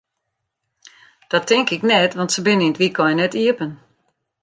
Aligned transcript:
Dat 1.27 1.47
tink 1.47 1.69
ik 1.69 1.81
net, 1.89 2.11
want 2.17 2.31
se 2.35 2.41
binne 2.47 2.65
yn 2.67 2.73
it 2.75 2.81
wykein 2.81 3.19
net 3.21 3.37
iepen. 3.43 3.71